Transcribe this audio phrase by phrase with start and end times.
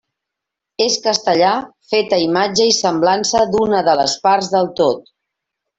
[0.85, 1.51] És castellà,
[1.91, 5.11] fet a imatge i semblança d'una de les parts del tot.